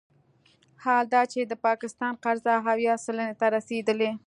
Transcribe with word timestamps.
حال 0.83 1.03
دا 1.13 1.21
چې 1.31 1.39
د 1.45 1.53
پاکستان 1.65 2.13
قرضه 2.23 2.53
اویا 2.71 2.93
سلنې 3.05 3.35
ته 3.39 3.45
رسیدلې 3.55 4.11